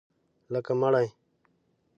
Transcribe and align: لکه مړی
لکه 0.53 0.73
مړی 0.79 1.07